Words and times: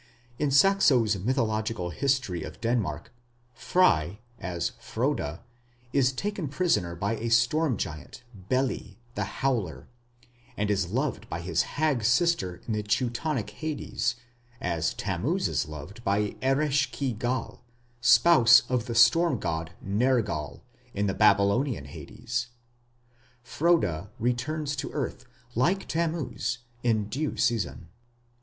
In 0.39 0.49
Saxo's 0.49 1.15
mythical 1.19 1.91
history 1.91 2.41
of 2.41 2.59
Denmark, 2.59 3.11
Frey 3.53 4.19
as 4.39 4.71
Frode 4.79 5.37
is 5.93 6.11
taken 6.11 6.47
prisoner 6.47 6.95
by 6.95 7.13
a 7.17 7.29
storm 7.29 7.77
giant, 7.77 8.23
Beli, 8.49 8.97
"the 9.13 9.25
howler", 9.25 9.87
and 10.57 10.71
is 10.71 10.87
loved 10.89 11.29
by 11.29 11.39
his 11.39 11.61
hag 11.77 12.03
sister 12.03 12.63
in 12.65 12.73
the 12.73 12.81
Teutonic 12.81 13.51
Hades, 13.51 14.15
as 14.59 14.95
Tammuz 14.95 15.47
is 15.47 15.67
loved 15.67 16.03
by 16.03 16.31
Eresh 16.41 16.89
ki 16.91 17.13
gal, 17.13 17.61
spouse 18.01 18.63
of 18.69 18.87
the 18.87 18.95
storm 18.95 19.37
god 19.37 19.73
Nergal, 19.85 20.63
in 20.95 21.05
the 21.05 21.13
Babylonian 21.13 21.85
Hades. 21.85 22.47
Frode 23.43 24.07
returns 24.17 24.75
to 24.77 24.89
earth, 24.93 25.25
like 25.53 25.87
Tammuz, 25.87 26.57
in 26.81 27.07
due 27.07 27.37
season. 27.37 27.89